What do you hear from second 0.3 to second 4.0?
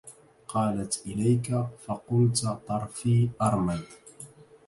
قالت إليك فقلت طرفي أرمد